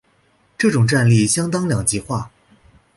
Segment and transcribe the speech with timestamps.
[0.57, 2.31] 这种战力相当两极化。